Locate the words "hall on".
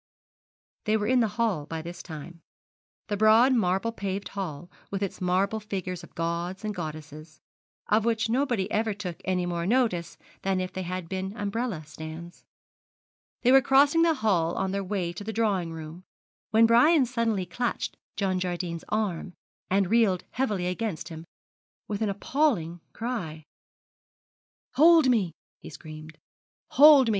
14.15-14.71